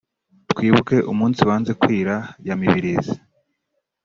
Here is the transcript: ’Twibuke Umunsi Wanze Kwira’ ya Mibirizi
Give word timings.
’Twibuke 0.51 0.97
Umunsi 1.11 1.39
Wanze 1.47 1.71
Kwira’ 1.81 2.15
ya 2.47 2.55
Mibirizi 2.59 3.15